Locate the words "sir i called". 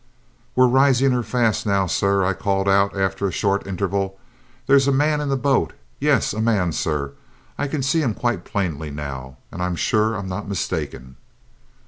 1.85-2.67